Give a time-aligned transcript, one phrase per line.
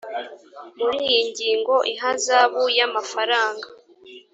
[0.79, 3.67] muri iyi ngingo ihazabu y amafaranga